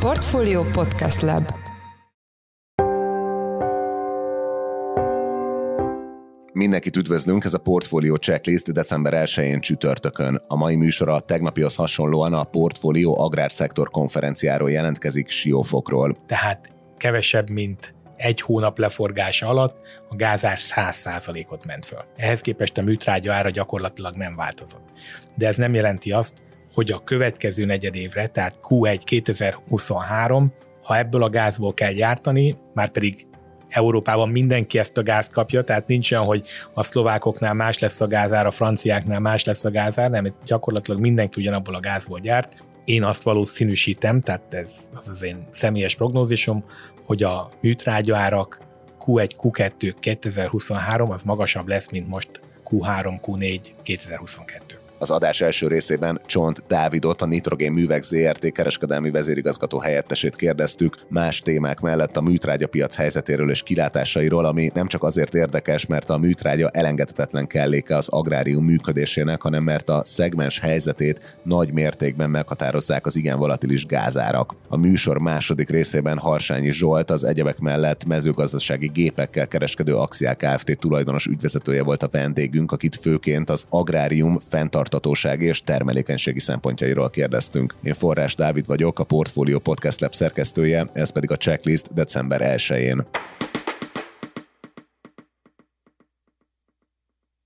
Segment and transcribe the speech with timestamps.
[0.00, 1.52] Portfolio Podcast Lab
[6.52, 10.42] Mindenkit üdvözlünk, ez a Portfolio Checklist december 1-én csütörtökön.
[10.48, 16.16] A mai műsor a tegnapihoz hasonlóan a Portfolio Agrárszektor konferenciáról jelentkezik Siófokról.
[16.26, 19.76] Tehát kevesebb, mint egy hónap leforgása alatt
[20.08, 22.04] a gázár 100%-ot ment föl.
[22.16, 24.88] Ehhez képest a műtrágya ára gyakorlatilag nem változott.
[25.34, 26.34] De ez nem jelenti azt,
[26.74, 30.52] hogy a következő negyedévre, tehát Q1 2023,
[30.82, 33.26] ha ebből a gázból kell gyártani, már pedig
[33.68, 38.06] Európában mindenki ezt a gázt kapja, tehát nincs olyan, hogy a szlovákoknál más lesz a
[38.06, 42.56] gázár, a franciáknál más lesz a gázár, nem, gyakorlatilag mindenki ugyanabból a gázból gyárt.
[42.84, 46.64] Én azt valószínűsítem, tehát ez az az én személyes prognózisom,
[47.04, 48.60] hogy a műtrágya árak
[49.06, 54.79] Q1, Q2 2023 az magasabb lesz, mint most Q3, Q4 2022.
[55.02, 61.40] Az adás első részében Csont Dávidot, a Nitrogén Művek ZRT kereskedelmi vezérigazgató helyettesét kérdeztük más
[61.40, 66.18] témák mellett a műtrágya piac helyzetéről és kilátásairól, ami nem csak azért érdekes, mert a
[66.18, 73.16] műtrágya elengedhetetlen kelléke az agrárium működésének, hanem mert a szegmens helyzetét nagy mértékben meghatározzák az
[73.16, 74.54] igen volatilis gázárak.
[74.68, 80.78] A műsor második részében Harsányi Zsolt az egyebek mellett mezőgazdasági gépekkel kereskedő Axiál Kft.
[80.78, 87.74] tulajdonos ügyvezetője volt a vendégünk, akit főként az agrárium fenntart fenntartatósági és termelékenységi szempontjairól kérdeztünk.
[87.82, 93.06] Én Forrás Dávid vagyok, a Portfolio Podcast Lab szerkesztője, ez pedig a checklist december 1-én.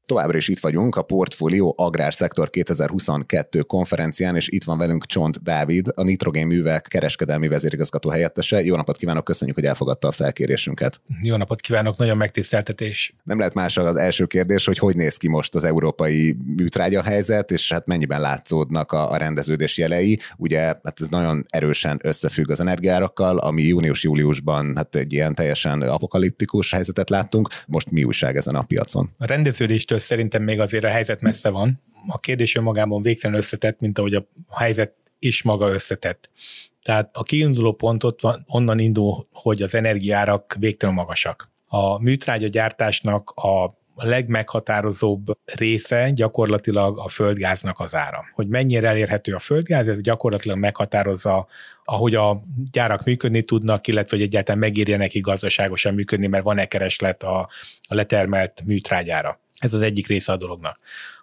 [0.06, 5.88] Továbbra is itt vagyunk a Portfolio Agrárszektor 2022 konferencián, és itt van velünk Csont Dávid,
[5.94, 8.62] a Nitrogén Művek kereskedelmi vezérigazgató helyettese.
[8.62, 11.00] Jó napot kívánok, köszönjük, hogy elfogadta a felkérésünket.
[11.22, 13.14] Jó napot kívánok, nagyon megtiszteltetés.
[13.22, 17.50] Nem lehet más az első kérdés, hogy hogy néz ki most az európai műtrágya helyzet,
[17.50, 20.18] és hát mennyiben látszódnak a, a rendeződés jelei.
[20.36, 26.72] Ugye hát ez nagyon erősen összefügg az energiárakkal, ami június-júliusban hát egy ilyen teljesen apokaliptikus
[26.72, 27.48] helyzetet láttunk.
[27.66, 29.10] Most mi újság ezen a piacon?
[29.18, 31.82] A rendeződést ettől szerintem még azért a helyzet messze van.
[32.06, 36.30] A kérdés önmagában végtelen összetett, mint ahogy a helyzet is maga összetett.
[36.82, 41.50] Tehát a kiinduló pontot van, onnan indul, hogy az energiárak végtelen magasak.
[41.68, 48.24] A műtrágya gyártásnak a legmeghatározóbb része gyakorlatilag a földgáznak az ára.
[48.34, 51.46] Hogy mennyire elérhető a földgáz, ez gyakorlatilag meghatározza,
[51.84, 57.22] ahogy a gyárak működni tudnak, illetve hogy egyáltalán megírja neki gazdaságosan működni, mert van-e kereslet
[57.22, 57.48] a,
[57.88, 59.42] a letermelt műtrágyára.
[59.64, 60.78] Ez az egyik része a dolognak.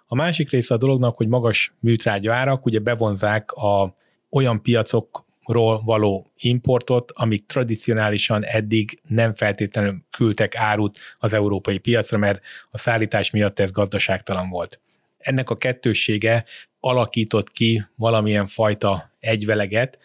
[0.06, 3.94] A másik része a dolognak, hogy magas műtrágya árak ugye bevonzák a
[4.30, 12.40] olyan piacokról való importot, amik tradicionálisan eddig nem feltétlenül küldtek árut az európai piacra, mert
[12.70, 14.80] a szállítás miatt ez gazdaságtalan volt.
[15.18, 16.44] Ennek a kettőssége
[16.80, 19.98] alakított ki valamilyen fajta egyveleget,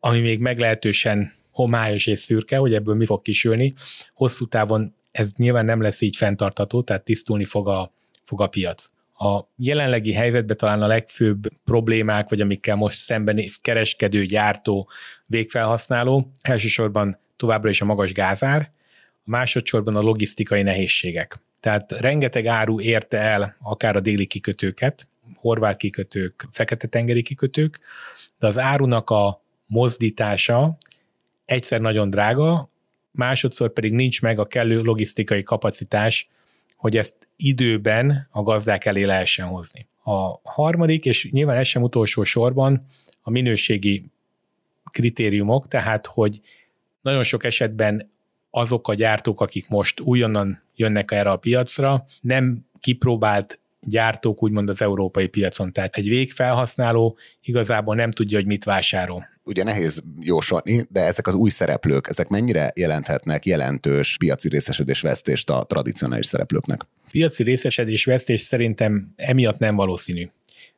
[0.00, 3.74] ami még meglehetősen homályos és szürke, hogy ebből mi fog kisülni.
[4.14, 7.92] Hosszú távon ez nyilván nem lesz így fenntartató, tehát tisztulni fog a,
[8.24, 8.90] fog a piac.
[9.18, 14.88] A jelenlegi helyzetben talán a legfőbb problémák, vagy amikkel most szembenéz kereskedő, gyártó,
[15.26, 18.70] végfelhasználó, elsősorban továbbra is a magas gázár,
[19.24, 21.40] másodszorban a logisztikai nehézségek.
[21.60, 27.80] Tehát rengeteg áru érte el akár a déli kikötőket, horvát kikötők, fekete-tengeri kikötők,
[28.38, 30.78] de az árunak a mozdítása
[31.44, 32.70] egyszer nagyon drága,
[33.16, 36.28] másodszor pedig nincs meg a kellő logisztikai kapacitás,
[36.76, 39.86] hogy ezt időben a gazdák elé lehessen hozni.
[40.02, 42.86] A harmadik, és nyilván ez sem utolsó sorban,
[43.22, 44.04] a minőségi
[44.90, 46.40] kritériumok, tehát hogy
[47.00, 48.10] nagyon sok esetben
[48.50, 54.82] azok a gyártók, akik most újonnan jönnek erre a piacra, nem kipróbált gyártók úgymond az
[54.82, 55.72] európai piacon.
[55.72, 61.34] Tehát egy végfelhasználó igazából nem tudja, hogy mit vásárol ugye nehéz jósolni, de ezek az
[61.34, 66.86] új szereplők, ezek mennyire jelenthetnek jelentős piaci részesedés vesztést a tradicionális szereplőknek?
[67.10, 70.28] Piaci részesedés vesztés szerintem emiatt nem valószínű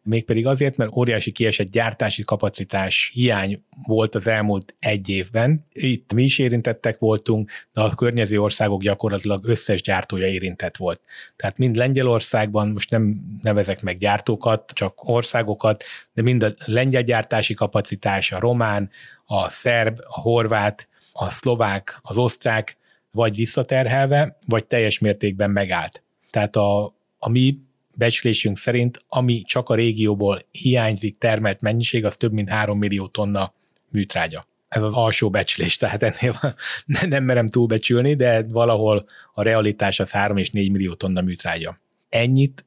[0.09, 5.67] mégpedig azért, mert óriási kiesett gyártási kapacitás hiány volt az elmúlt egy évben.
[5.73, 11.01] Itt mi is érintettek voltunk, de a környező országok gyakorlatilag összes gyártója érintett volt.
[11.37, 17.55] Tehát mind Lengyelországban, most nem nevezek meg gyártókat, csak országokat, de mind a lengyel gyártási
[17.55, 18.91] kapacitás, a román,
[19.25, 22.77] a szerb, a horvát, a szlovák, az osztrák,
[23.11, 26.03] vagy visszaterhelve, vagy teljes mértékben megállt.
[26.31, 26.85] Tehát a,
[27.19, 27.59] a mi
[27.99, 33.53] becslésünk szerint, ami csak a régióból hiányzik termelt mennyiség, az több mint 3 millió tonna
[33.91, 34.47] műtrágya.
[34.69, 36.57] Ez az alsó becslés, tehát ennél
[37.09, 41.79] nem merem túlbecsülni, de valahol a realitás az 3 és 4 millió tonna műtrágya.
[42.09, 42.65] Ennyit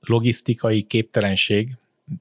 [0.00, 1.76] logisztikai képtelenség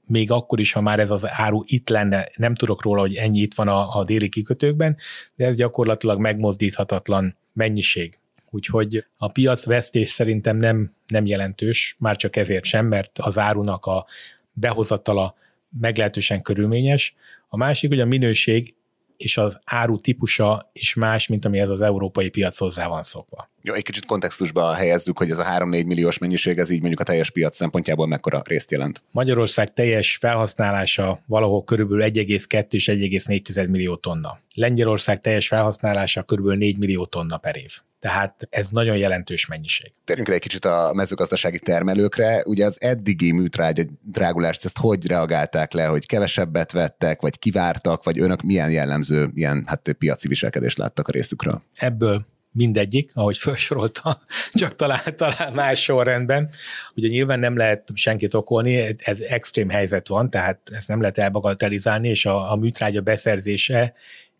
[0.05, 3.39] még akkor is, ha már ez az áru itt lenne, nem tudok róla, hogy ennyi
[3.39, 4.97] itt van a, a déli kikötőkben,
[5.35, 8.17] de ez gyakorlatilag megmozdíthatatlan mennyiség.
[8.49, 13.85] Úgyhogy a piac vesztés szerintem nem, nem jelentős, már csak ezért sem, mert az árunak
[13.85, 14.05] a
[14.51, 15.35] behozatala
[15.79, 17.15] meglehetősen körülményes.
[17.47, 18.73] A másik, hogy a minőség
[19.17, 23.49] és az áru típusa is más, mint ami ez az európai piac hozzá van szokva.
[23.61, 27.03] Jó, egy kicsit kontextusba helyezzük, hogy ez a 3-4 milliós mennyiség, ez így mondjuk a
[27.03, 29.03] teljes piac szempontjából mekkora részt jelent.
[29.11, 34.39] Magyarország teljes felhasználása valahol körülbelül 1,2 és 1,4 millió tonna.
[34.53, 37.79] Lengyelország teljes felhasználása körülbelül 4 millió tonna per év.
[37.99, 39.93] Tehát ez nagyon jelentős mennyiség.
[40.03, 42.43] Térjünk egy kicsit a mezőgazdasági termelőkre.
[42.45, 48.19] Ugye az eddigi műtrágya drágulást, ezt hogy reagálták le, hogy kevesebbet vettek, vagy kivártak, vagy
[48.19, 51.61] önök milyen jellemző ilyen hát, piaci viselkedést láttak a részükről?
[51.75, 54.21] Ebből mindegyik, ahogy felsorolta,
[54.51, 56.49] csak talán, talán más sorrendben.
[56.95, 62.09] Ugye nyilván nem lehet senkit okolni, ez extrém helyzet van, tehát ezt nem lehet elbagatelizálni,
[62.09, 63.93] és a, a műtrágya beszerzése,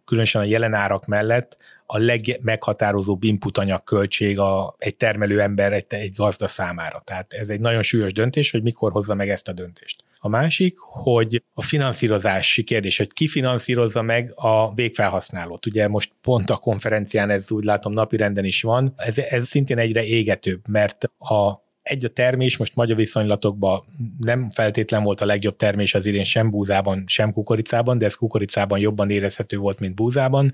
[0.06, 1.58] különösen a jelen árak mellett
[1.92, 7.02] a legmeghatározóbb input anyag költség a, egy termelő ember, egy, egy gazda számára.
[7.04, 10.04] Tehát ez egy nagyon súlyos döntés, hogy mikor hozza meg ezt a döntést.
[10.20, 15.66] A másik, hogy a finanszírozási kérdés, hogy ki finanszírozza meg a végfelhasználót.
[15.66, 18.94] Ugye most pont a konferencián ez úgy látom napirenden is van.
[18.96, 23.84] Ez, ez szintén egyre égetőbb, mert a egy a termés, most magyar viszonylatokban
[24.20, 28.80] nem feltétlen volt a legjobb termés az idén sem búzában, sem kukoricában, de ez kukoricában
[28.80, 30.54] jobban érezhető volt, mint búzában,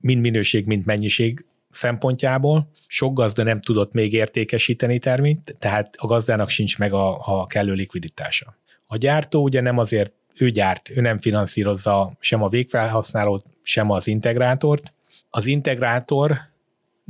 [0.00, 2.70] mind minőség, mind mennyiség szempontjából.
[2.86, 7.72] Sok gazda nem tudott még értékesíteni terményt, tehát a gazdának sincs meg a, a kellő
[7.72, 8.56] likviditása.
[8.86, 14.06] A gyártó ugye nem azért ő gyárt, ő nem finanszírozza sem a végfelhasználót, sem az
[14.06, 14.92] integrátort.
[15.30, 16.49] Az integrátor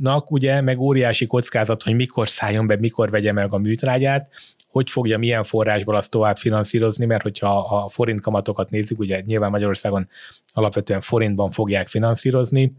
[0.01, 4.29] nak ugye meg óriási kockázat, hogy mikor szálljon be, mikor vegye meg a műtrágyát,
[4.67, 9.49] hogy fogja milyen forrásból azt tovább finanszírozni, mert hogyha a forint kamatokat nézzük, ugye nyilván
[9.49, 10.07] Magyarországon
[10.53, 12.73] alapvetően forintban fogják finanszírozni,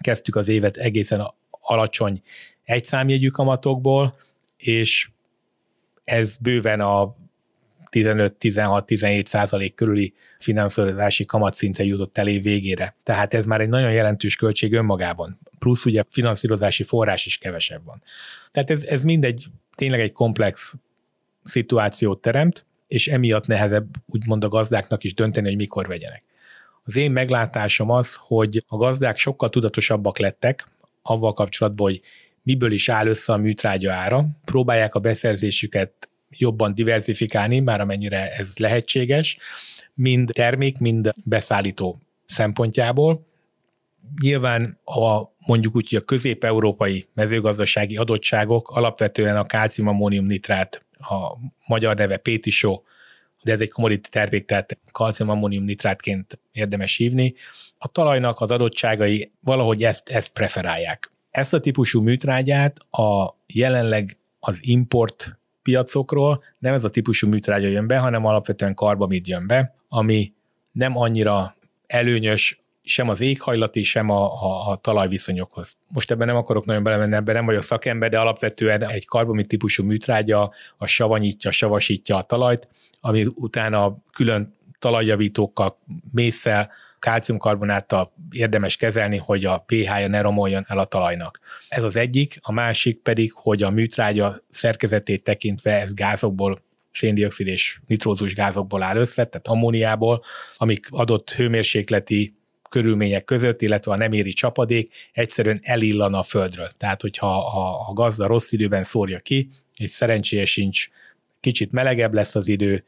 [0.00, 2.22] kezdtük az évet egészen alacsony
[2.64, 4.16] egyszámjegyű kamatokból,
[4.56, 5.10] és
[6.04, 7.16] ez bőven a
[7.90, 10.14] 15-16-17 százalék körüli
[10.44, 12.96] finanszírozási kamatszintre jutott el végére.
[13.02, 15.38] Tehát ez már egy nagyon jelentős költség önmagában.
[15.58, 18.02] Plusz ugye finanszírozási forrás is kevesebb van.
[18.52, 20.74] Tehát ez, ez mindegy, tényleg egy komplex
[21.44, 26.22] szituációt teremt, és emiatt nehezebb úgymond a gazdáknak is dönteni, hogy mikor vegyenek.
[26.84, 30.68] Az én meglátásom az, hogy a gazdák sokkal tudatosabbak lettek
[31.02, 32.00] avval kapcsolatban, hogy
[32.42, 38.56] miből is áll össze a műtrágya ára, próbálják a beszerzésüket jobban diversifikálni, már amennyire ez
[38.56, 39.38] lehetséges,
[39.94, 43.24] mind termék, mind beszállító szempontjából.
[44.22, 51.36] Nyilván a mondjuk úgy, hogy a közép-európai mezőgazdasági adottságok alapvetően a kálciumammónium nitrát, a
[51.66, 52.84] magyar neve Pétisó,
[53.42, 57.34] de ez egy commodity termék, tehát kalciumammónium nitrátként érdemes hívni.
[57.78, 61.10] A talajnak az adottságai valahogy ezt, ezt preferálják.
[61.30, 67.86] Ezt a típusú műtrágyát a jelenleg az import piacokról nem ez a típusú műtrágya jön
[67.86, 70.32] be, hanem alapvetően karbamid jön be, ami
[70.72, 71.56] nem annyira
[71.86, 75.76] előnyös sem az éghajlati, sem a, a, a talajviszonyokhoz.
[75.88, 79.84] Most ebben nem akarok nagyon belemenni, ebben nem vagyok szakember, de alapvetően egy karbamid típusú
[79.84, 82.68] műtrágya a savanyítja, savasítja a talajt,
[83.00, 85.78] ami utána külön talajjavítókkal,
[86.12, 91.40] mészsel, kálciumkarbonáttal érdemes kezelni, hogy a pH-ja ne romoljon el a talajnak.
[91.68, 96.62] Ez az egyik, a másik pedig, hogy a műtrágya szerkezetét tekintve ez gázokból
[96.94, 100.24] széndiokszid és nitrózus gázokból áll össze, tehát ammóniából,
[100.56, 102.34] amik adott hőmérsékleti
[102.70, 106.70] körülmények között, illetve a nem éri csapadék egyszerűen elillan a földről.
[106.76, 110.88] Tehát, hogyha a, a gazda rossz időben szórja ki, és szerencséje sincs,
[111.40, 112.84] kicsit melegebb lesz az idő,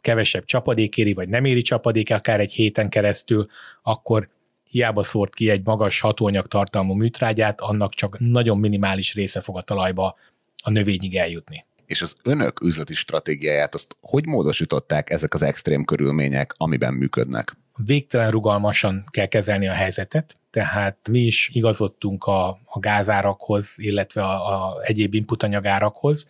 [0.00, 3.46] kevesebb csapadék éri, vagy nem éri csapadék akár egy héten keresztül,
[3.82, 4.28] akkor
[4.70, 9.62] hiába szórt ki egy magas hatóanyag tartalmú műtrágyát, annak csak nagyon minimális része fog a
[9.62, 10.16] talajba
[10.62, 11.64] a növényig eljutni.
[11.94, 17.56] És az önök üzleti stratégiáját azt hogy módosították ezek az extrém körülmények, amiben működnek?
[17.76, 24.68] Végtelen rugalmasan kell kezelni a helyzetet, tehát mi is igazodtunk a, a gázárakhoz, illetve a,
[24.68, 26.26] a egyéb inputanyagárakhoz.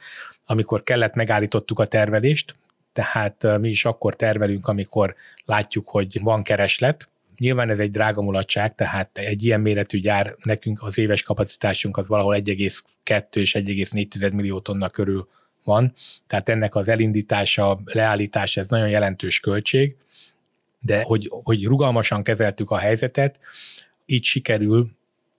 [0.47, 2.55] Amikor kellett, megállítottuk a tervelést,
[2.93, 8.75] tehát mi is akkor tervelünk, amikor látjuk, hogy van kereslet, Nyilván ez egy drága mulatság,
[8.75, 14.61] tehát egy ilyen méretű gyár, nekünk az éves kapacitásunk az valahol 1,2 és 1,4 millió
[14.61, 15.29] tonna körül
[15.65, 15.95] van,
[16.27, 19.97] tehát ennek az elindítása, leállítása, ez nagyon jelentős költség,
[20.81, 23.39] de hogy, hogy rugalmasan kezeltük a helyzetet,
[24.07, 24.91] így sikerül,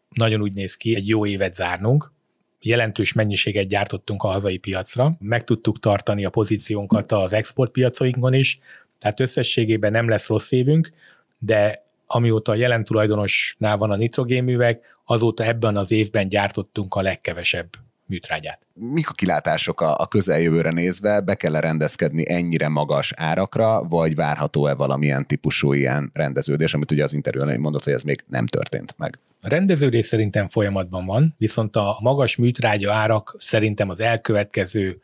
[0.10, 2.12] nagyon úgy néz ki, egy jó évet zárnunk,
[2.60, 8.60] jelentős mennyiséget gyártottunk a hazai piacra, meg tudtuk tartani a pozíciónkat az exportpiacainkon is,
[9.00, 10.91] tehát összességében nem lesz rossz évünk,
[11.38, 17.70] de amióta a jelen tulajdonosnál van a nitrogénműveg, azóta ebben az évben gyártottunk a legkevesebb
[18.06, 18.60] műtrágyát.
[18.74, 21.20] Mik a kilátások a, a közeljövőre nézve?
[21.20, 27.14] Be kell rendezkedni ennyire magas árakra, vagy várható-e valamilyen típusú ilyen rendeződés, amit ugye az
[27.14, 29.20] interjú elején mondott, hogy ez még nem történt meg?
[29.42, 35.02] A rendeződés szerintem folyamatban van, viszont a magas műtrágya árak szerintem az elkövetkező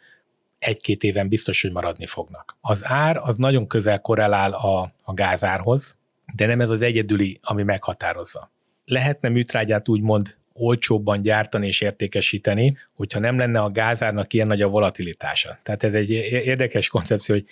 [0.60, 2.58] egy-két éven biztos, hogy maradni fognak.
[2.62, 5.96] Az ár az nagyon közel korrelál a, a gázárhoz,
[6.36, 8.52] de nem ez az egyedüli, ami meghatározza.
[8.86, 14.68] Lehetne műtrágyát úgymond olcsóbban gyártani és értékesíteni, hogyha nem lenne a gázárnak ilyen nagy a
[14.68, 15.60] volatilitása.
[15.64, 17.46] Tehát ez egy érdekes koncepció, hogy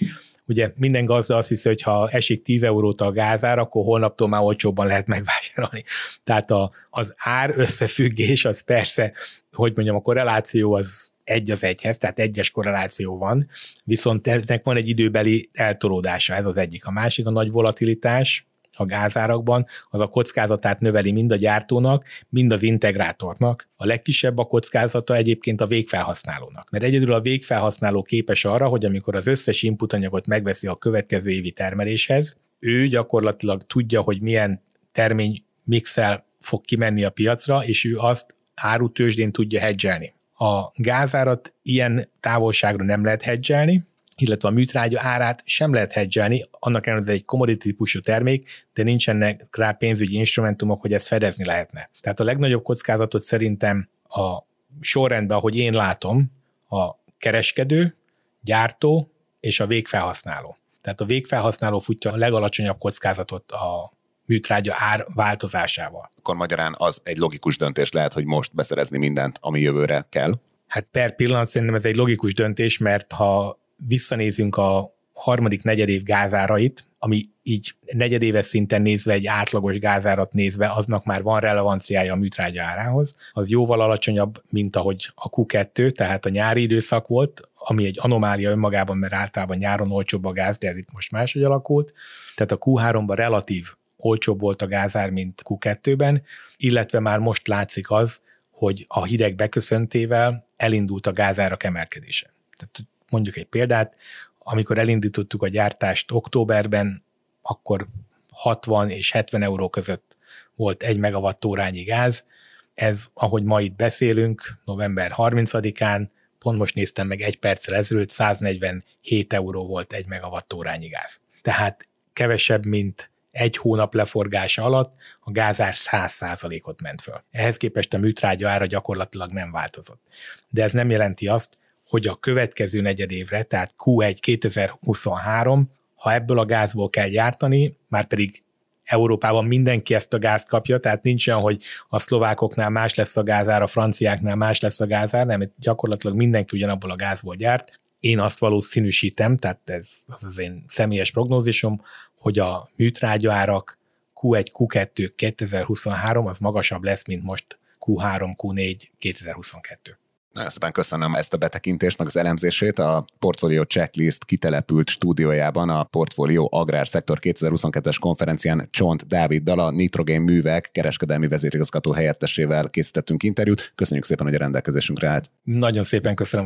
[0.46, 4.42] ugye minden gazda azt hiszi, hogy ha esik 10 eurót a gázár, akkor holnaptól már
[4.42, 5.84] olcsóbban lehet megvásárolni.
[6.24, 9.14] Tehát a, az ár összefüggés, az persze,
[9.52, 13.50] hogy mondjam, a korreláció az egy az egyhez, tehát egyes korreláció van,
[13.84, 16.86] viszont ennek van egy időbeli eltolódása, ez az egyik.
[16.86, 18.49] A másik a nagy volatilitás,
[18.80, 23.68] a gázárakban, az a kockázatát növeli mind a gyártónak, mind az integrátornak.
[23.76, 26.70] A legkisebb a kockázata egyébként a végfelhasználónak.
[26.70, 31.30] Mert egyedül a végfelhasználó képes arra, hogy amikor az összes input anyagot megveszi a következő
[31.30, 37.98] évi termeléshez, ő gyakorlatilag tudja, hogy milyen termény mixel fog kimenni a piacra, és ő
[37.98, 40.14] azt árutősdén tudja hedgelni.
[40.34, 43.88] A gázárat ilyen távolságra nem lehet hedgelni,
[44.22, 48.50] illetve a műtrágya árát sem lehet hedgelni, annak ellenére, hogy ez egy commodity típusú termék,
[48.74, 51.90] de nincsenek rá pénzügyi instrumentumok, hogy ezt fedezni lehetne.
[52.02, 54.38] Tehát a legnagyobb kockázatot szerintem a
[54.82, 56.32] sorrendben, ahogy én látom,
[56.70, 57.98] a kereskedő,
[58.42, 60.58] gyártó és a végfelhasználó.
[60.82, 63.94] Tehát a végfelhasználó futja a legalacsonyabb kockázatot a
[64.26, 66.10] műtrágya ár változásával.
[66.18, 70.34] Akkor magyarán az egy logikus döntés lehet, hogy most beszerezni mindent, ami jövőre kell?
[70.68, 76.88] Hát per pillanat szerintem ez egy logikus döntés, mert ha visszanézünk a harmadik negyedév gázárait,
[77.00, 82.64] ami így negyedéves szinten nézve, egy átlagos gázárat nézve, aznak már van relevanciája a műtrágya
[82.64, 87.98] árához, az jóval alacsonyabb, mint ahogy a Q2, tehát a nyári időszak volt, ami egy
[88.02, 91.94] anomália önmagában, mert általában nyáron olcsóbb a gáz, de ez itt most máshogy alakult.
[92.36, 93.68] Tehát a Q3-ban relatív
[93.98, 96.24] olcsóbb volt a gázár, mint Q2-ben,
[96.58, 98.22] illetve már most látszik az,
[98.52, 102.34] hogy a hideg beköszöntével elindult a gázárak emelkedése.
[102.58, 103.98] Tehát mondjuk egy példát,
[104.38, 107.04] amikor elindítottuk a gyártást októberben,
[107.42, 107.88] akkor
[108.32, 110.18] 60 és 70 euró között
[110.56, 112.26] volt egy megawattórányi gáz.
[112.74, 116.08] Ez, ahogy ma itt beszélünk, november 30-án,
[116.40, 121.20] pont most néztem meg egy perccel ezelőtt, 147 euró volt egy megawattórányi gáz.
[121.42, 127.24] Tehát kevesebb, mint egy hónap leforgása alatt a gázár 100%-ot ment föl.
[127.32, 130.02] Ehhez képest a műtrágya ára gyakorlatilag nem változott.
[130.50, 131.58] De ez nem jelenti azt,
[131.90, 138.44] hogy a következő negyedévre, tehát Q1 2023, ha ebből a gázból kell gyártani, már pedig
[138.84, 143.24] Európában mindenki ezt a gázt kapja, tehát nincs olyan, hogy a szlovákoknál más lesz a
[143.24, 147.80] gázár, a franciáknál más lesz a gázár, nem, gyakorlatilag mindenki ugyanabból a gázból gyárt.
[148.00, 151.82] Én azt valószínűsítem, tehát ez az az én személyes prognózisom,
[152.16, 153.78] hogy a műtrágya árak
[154.22, 159.99] Q1, Q2 2023 az magasabb lesz, mint most Q3, Q4 2022.
[160.40, 162.80] Nagyon szépen köszönöm ezt a betekintést, meg az elemzését.
[162.80, 170.70] A Portfolio Checklist kitelepült stúdiójában a Portfolio Agrárszektor 2022-es konferencián Csont Dávid Dala, Nitrogén Művek
[170.72, 173.72] kereskedelmi vezérigazgató helyettesével készítettünk interjút.
[173.76, 175.30] Köszönjük szépen, hogy a rendelkezésünkre állt.
[175.44, 176.46] Nagyon szépen köszönöm.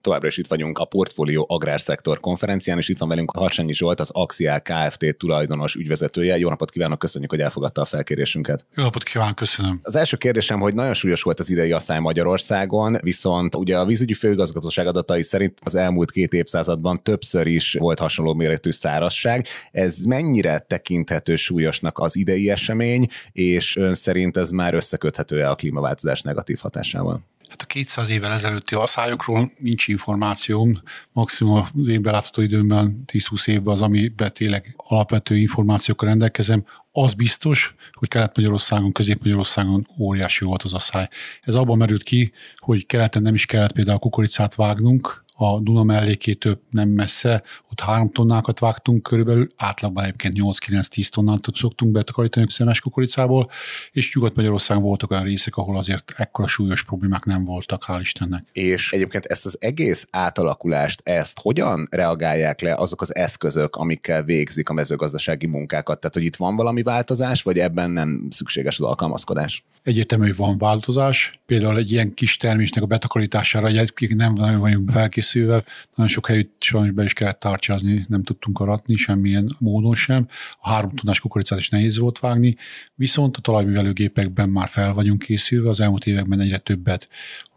[0.00, 4.10] Továbbra is itt vagyunk a Portfolio Agrárszektor konferencián, és itt van velünk Harsányi Zsolt, az
[4.12, 5.16] Axial Kft.
[5.18, 6.38] tulajdonos ügyvezetője.
[6.38, 8.66] Jó napot kívánok, köszönjük, hogy elfogadta a felkérésünket.
[8.76, 9.80] Jó napot kívánok, köszönöm.
[9.82, 14.14] Az első kérdésem, hogy nagyon súlyos volt az idei asszály Magyarországon, viszont ugye a vízügyi
[14.14, 19.46] főigazgatóság adatai szerint az elmúlt két évszázadban többször is volt hasonló méretű szárazság.
[19.72, 26.22] Ez mennyire tekinthető súlyosnak az idei esemény, és ön szerint ez már összeköthető-e a klímaváltozás
[26.22, 27.28] negatív hatásával?
[27.50, 33.74] Hát a 200 évvel ezelőtti asszályokról nincs információm, maximum az én belátható időmben 10-20 évben
[33.74, 41.08] az, amiben tényleg alapvető információkkal rendelkezem, az biztos, hogy Kelet-Magyarországon, Közép-Magyarországon óriási volt az asszály.
[41.42, 46.60] Ez abban merült ki, hogy keleten nem is kellett például kukoricát vágnunk, a Duna mellékétől
[46.70, 53.50] nem messze, ott három tonnákat vágtunk körülbelül, átlagban egyébként 8-9-10 tonnát szoktunk betakarítani szemes kukoricából,
[53.92, 58.44] és Nyugat-Magyarországon voltak olyan részek, ahol azért ekkora súlyos problémák nem voltak, hál' Istennek.
[58.52, 64.68] És egyébként ezt az egész átalakulást, ezt hogyan reagálják le azok az eszközök, amikkel végzik
[64.68, 66.00] a mezőgazdasági munkákat?
[66.00, 69.64] Tehát, hogy itt van valami változás, vagy ebben nem szükséges az alkalmazkodás?
[69.82, 71.40] Egyértelmű, hogy van változás.
[71.46, 75.64] Például egy ilyen kis termésnek a betakarítására egyébként nem nagyon vagyunk felkészülve.
[75.94, 80.28] Nagyon sok helyütt sajnos be is kellett tárcsázni, nem tudtunk aratni semmilyen módon sem.
[80.60, 82.56] A három tonnás kukoricát is nehéz volt vágni,
[82.94, 85.68] viszont a talajművelőgépekben már fel vagyunk készülve.
[85.68, 87.08] Az elmúlt években egyre többet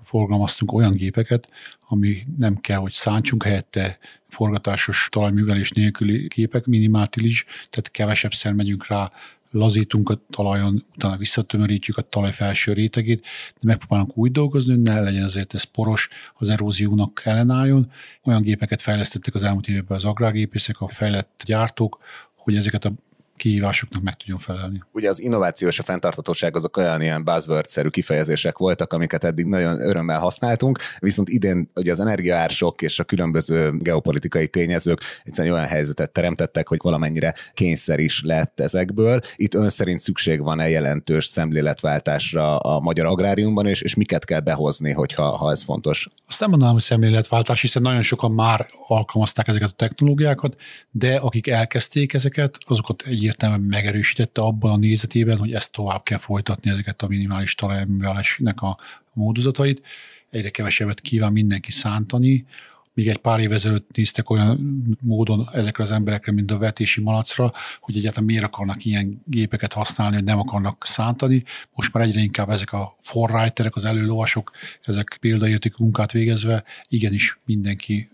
[0.02, 1.50] forgalmaztunk olyan gépeket,
[1.88, 9.12] ami nem kell, hogy szántsunk helyette forgatásos talajművelés nélküli gépek, minimátilis, tehát kevesebbszer megyünk rá
[9.54, 13.22] lazítunk a talajon, utána visszatömörítjük a talaj felső rétegét,
[13.62, 17.92] de megpróbálunk úgy dolgozni, hogy ne legyen azért ez poros, az eróziónak ellenálljon.
[18.24, 22.00] Olyan gépeket fejlesztettek az elmúlt években az agrárgépészek, a fejlett gyártók,
[22.36, 22.92] hogy ezeket a
[23.38, 24.84] kihívásoknak meg tudjon felelni.
[24.92, 29.80] Ugye az innováció és a fenntartatóság azok olyan ilyen buzzword-szerű kifejezések voltak, amiket eddig nagyon
[29.80, 36.12] örömmel használtunk, viszont idén ugye az energiaársok és a különböző geopolitikai tényezők egyszerűen olyan helyzetet
[36.12, 39.20] teremtettek, hogy valamennyire kényszer is lett ezekből.
[39.36, 44.92] Itt ön szerint szükség van-e jelentős szemléletváltásra a magyar agráriumban, és, és miket kell behozni,
[44.92, 46.08] hogyha ha ez fontos?
[46.28, 50.56] Azt nem mondanám, hogy szemléletváltás, hiszen nagyon sokan már alkalmazták ezeket a technológiákat,
[50.92, 56.70] de akik elkezdték ezeket, azokat egyértelműen megerősítette abban a nézetében, hogy ezt tovább kell folytatni,
[56.70, 58.78] ezeket a minimális talajművelésnek a
[59.14, 59.86] módozatait.
[60.30, 62.46] Egyre kevesebbet kíván mindenki szántani,
[62.94, 64.60] még egy pár év ezelőtt néztek olyan
[65.02, 70.16] módon ezekre az emberekre, mint a vetési malacra, hogy egyáltalán miért akarnak ilyen gépeket használni,
[70.16, 71.44] hogy nem akarnak szántani.
[71.76, 74.52] Most már egyre inkább ezek a forrájterek, az előlovasok,
[74.84, 78.10] ezek példaérték munkát végezve, igenis mindenki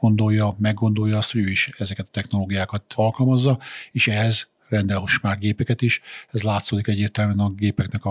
[0.00, 3.58] gondolja, meggondolja azt, hogy ő is ezeket a technológiákat alkalmazza,
[3.92, 6.00] és ehhez rendel most már gépeket is.
[6.30, 8.02] Ez látszódik egyértelműen a gépeknek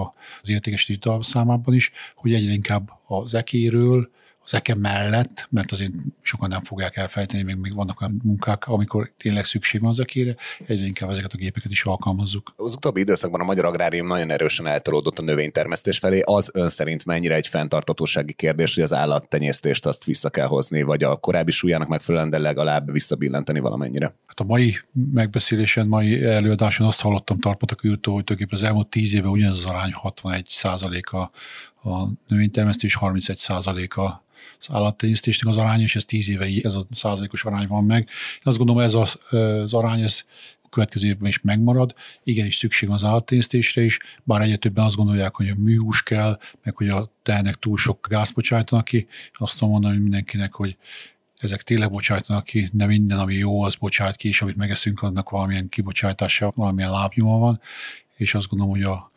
[0.42, 4.10] az értékesítő számában is, hogy egyre inkább az ekéről,
[4.44, 9.12] az eke mellett, mert azért sokan nem fogják elfelejteni, még, még vannak olyan munkák, amikor
[9.18, 10.36] tényleg szükség van az ekére,
[10.68, 12.54] egyre inkább ezeket a gépeket is alkalmazzuk.
[12.56, 16.22] Az utóbbi időszakban a magyar agrárium nagyon erősen eltolódott a növénytermesztés felé.
[16.26, 21.04] Az ön szerint mennyire egy fenntartatósági kérdés, hogy az állattenyésztést azt vissza kell hozni, vagy
[21.04, 24.16] a korábbi súlyának megfelelően, de legalább visszabillenteni valamennyire?
[24.26, 24.78] Hát a mai
[25.14, 29.66] megbeszélésen, mai előadáson azt hallottam Tarpatak űrtől, hogy tulajdonképpen az elmúlt tíz évben ugyanaz az
[29.66, 30.48] arány 61
[31.12, 31.32] a,
[31.84, 33.46] a növénytermesztés, 31
[33.90, 34.24] a
[34.60, 38.00] az állattenyésztésnek az aránya, és ez tíz éve ez a százalékos arány van meg.
[38.34, 40.24] Én azt gondolom, ez az, az arány, ez
[40.72, 41.96] következő évben is megmarad.
[42.24, 46.40] Igenis szükség van az állattenyésztésre is, bár egyre többen azt gondolják, hogy a műhús kell,
[46.64, 49.08] meg hogy a tehenek túl sok gáz bocsájtanak ki.
[49.34, 50.78] Azt tudom mondani mindenkinek, hogy
[51.38, 55.30] ezek tényleg bocsájtanak ki, de minden, ami jó, az bocsát ki, és amit megeszünk, annak
[55.30, 57.62] valamilyen kibocsátása, valamilyen lábnyoma van,
[58.16, 59.11] és azt gondolom, hogy a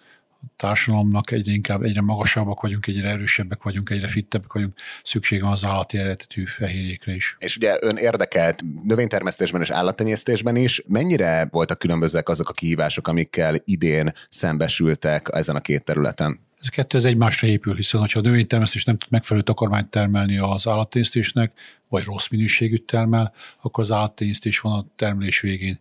[0.57, 5.65] társadalomnak egyre inkább egyre magasabbak vagyunk, egyre erősebbek vagyunk, egyre fittebbek vagyunk, szükség van az
[5.65, 7.37] állati eredetű fehérjékre is.
[7.39, 10.83] És ugye ön érdekelt növénytermesztésben és állattenyésztésben is.
[10.87, 16.41] Mennyire voltak különbözőek azok a kihívások, amikkel idén szembesültek ezen a két területen?
[16.61, 20.69] Ez kettő ez egymásra épül, hiszen ha a növénytermesztés nem tud megfelelő takarmányt termelni az
[20.69, 21.53] állattenyésztésnek,
[21.89, 25.81] vagy rossz minőségűt termel, akkor az állattenyésztés van a termelés végén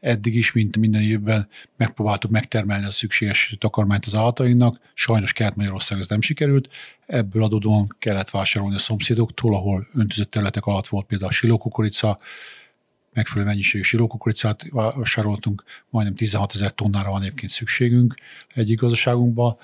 [0.00, 4.80] eddig is, mint minden évben megpróbáltuk megtermelni a szükséges takarmányt az állatainknak.
[4.94, 6.68] Sajnos kelet Magyarország ez nem sikerült.
[7.06, 12.16] Ebből adódóan kellett vásárolni a szomszédoktól, ahol öntözött területek alatt volt például a silókukorica,
[13.12, 18.14] megfelelő mennyiségű silókukoricát vásároltunk, majdnem 16 ezer tonnára van egyébként szükségünk
[18.54, 19.56] egyik gazdaságunkban.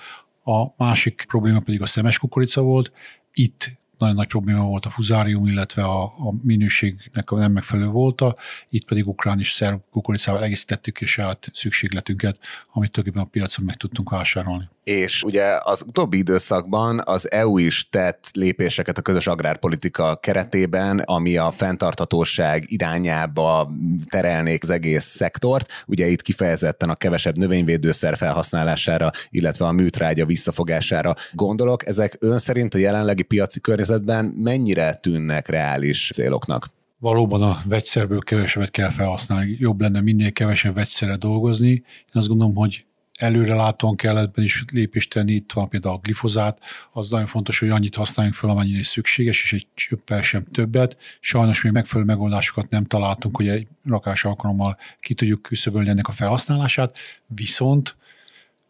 [0.43, 2.91] A másik probléma pedig a szemes kukorica volt.
[3.33, 8.33] Itt nagyon nagy probléma volt a fuzárium, illetve a, a minőségnek nem megfelelő volta,
[8.69, 12.37] itt pedig ukrán és szerb kukoricával egészítettük és saját szükségletünket,
[12.71, 17.89] amit tulajdonképpen a piacon meg tudtunk vásárolni és ugye az utóbbi időszakban az EU is
[17.89, 23.71] tett lépéseket a közös agrárpolitika keretében, ami a fenntarthatóság irányába
[24.09, 25.71] terelnék az egész szektort.
[25.87, 31.87] Ugye itt kifejezetten a kevesebb növényvédőszer felhasználására, illetve a műtrágya visszafogására gondolok.
[31.87, 36.75] Ezek ön szerint a jelenlegi piaci környezetben mennyire tűnnek reális céloknak?
[36.99, 39.55] valóban a vegyszerből kevesebbet kell felhasználni.
[39.59, 41.69] Jobb lenne minél kevesebb vegyszerre dolgozni.
[41.69, 42.86] Én azt gondolom, hogy
[43.17, 46.59] előrelátóan kell is lépést tenni, itt van például a glifozát,
[46.91, 50.97] az nagyon fontos, hogy annyit használjunk fel, amennyire szükséges, és egy csöppel sem többet.
[51.19, 56.11] Sajnos még megfelelő megoldásokat nem találtunk, hogy egy rakás alkalommal ki tudjuk küszöbölni ennek a
[56.11, 57.95] felhasználását, viszont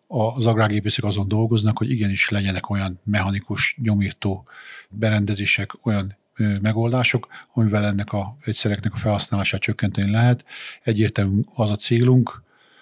[0.08, 4.46] az agrárgépészek azon dolgoznak, hogy igenis legyenek olyan mechanikus nyomírtó
[4.90, 6.18] berendezések, olyan
[6.62, 10.46] megoldások, amivel ennek a egyszereknek a felhasználását csökkenteni lehet.
[10.84, 12.42] Egyértelmű az a célunk,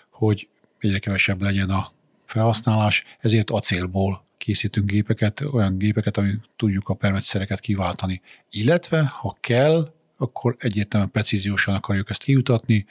[0.10, 0.48] hogy
[0.86, 1.90] egyre kevesebb legyen a
[2.26, 8.22] felhasználás, ezért acélból készítünk gépeket, olyan gépeket, amit tudjuk a permetszereket kiváltani.
[8.50, 12.86] Illetve, ha kell, akkor egyértelműen precíziósan akarjuk ezt kiutatni,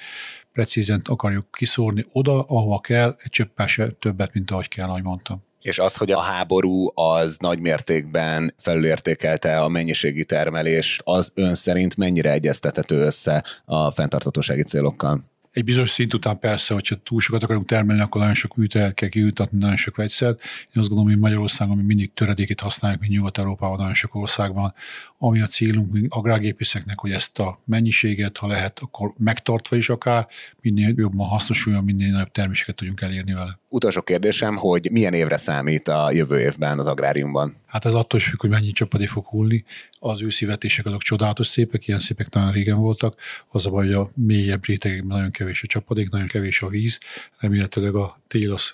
[0.53, 3.67] precízen akarjuk kiszórni oda, ahova kell, egy csöppel
[3.99, 5.43] többet, mint ahogy kell, ahogy mondtam.
[5.61, 11.97] És az, hogy a háború az nagy mértékben felülértékelte a mennyiségi termelést, az ön szerint
[11.97, 15.33] mennyire egyeztethető össze a fenntartatósági célokkal?
[15.55, 19.09] Egy bizonyos szint után persze, hogyha túl sokat akarunk termelni, akkor nagyon sok műteret kell
[19.09, 20.43] kiültetni, nagyon sok vegyszert.
[20.43, 24.75] Én azt gondolom, hogy Magyarországon mi mindig töredékét használjuk, mint Nyugat-Európában, nagyon sok országban.
[25.19, 30.29] Ami a célunk mi agrárgépészeknek, hogy ezt a mennyiséget, ha lehet, akkor megtartva is akár,
[30.61, 33.59] minél jobban hasznosuljon, minél nagyobb terméseket tudjunk elérni vele.
[33.75, 37.57] Utolsó kérdésem, hogy milyen évre számít a jövő évben az agráriumban?
[37.67, 39.65] Hát ez attól is függ, hogy mennyi csapadék fog hullni.
[39.99, 43.21] Az őszi vetések azok csodálatos szépek, ilyen szépek nagyon régen voltak.
[43.49, 46.99] Az a baj, hogy a mélyebb rétegekben nagyon kevés a csapadék, nagyon kevés a víz.
[47.39, 48.73] Remélhetőleg a tél az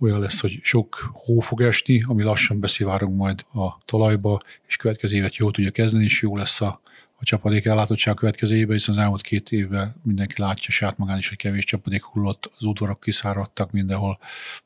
[0.00, 5.16] olyan lesz, hogy sok hó fog esni, ami lassan beszivárunk majd a talajba, és következő
[5.16, 6.80] évet jól tudja kezdeni, és jó lesz a
[7.18, 11.18] a csapadék ellátottság a következő évben, hiszen az elmúlt két évben mindenki látja saját magán
[11.18, 14.18] is, hogy kevés csapadék hullott, az udvarok kiszáradtak, mindenhol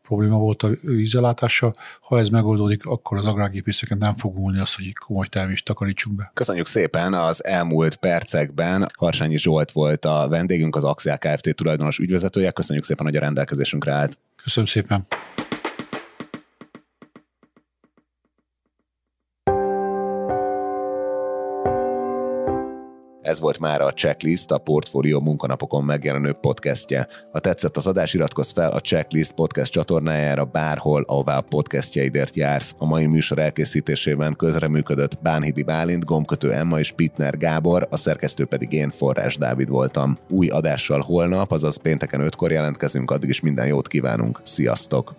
[0.02, 1.72] probléma volt a vízellátása.
[2.00, 6.30] Ha ez megoldódik, akkor az agrárgépészeken nem fog múlni az, hogy komoly termést takarítsunk be.
[6.34, 8.90] Köszönjük szépen az elmúlt percekben.
[8.98, 11.54] Harsányi Zsolt volt a vendégünk, az Axial Kft.
[11.54, 12.50] tulajdonos ügyvezetője.
[12.50, 14.18] Köszönjük szépen, hogy a rendelkezésünkre állt.
[14.42, 15.06] Köszönöm szépen.
[23.30, 27.08] Ez volt már a Checklist, a Portfolio munkanapokon megjelenő podcastje.
[27.32, 32.74] Ha tetszett az adás, iratkozz fel a Checklist podcast csatornájára bárhol, ahová a podcastjaidért jársz.
[32.78, 38.72] A mai műsor elkészítésében közreműködött Bánhidi Bálint, Gomkötő Emma és Pitner Gábor, a szerkesztő pedig
[38.72, 40.18] én, Forrás Dávid voltam.
[40.28, 44.40] Új adással holnap, azaz pénteken 5-kor jelentkezünk, addig is minden jót kívánunk.
[44.42, 45.14] Sziasztok!